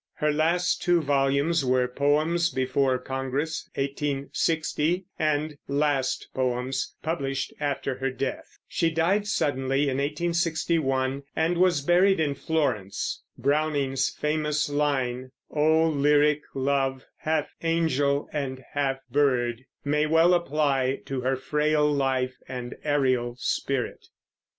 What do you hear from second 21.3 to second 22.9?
frail life and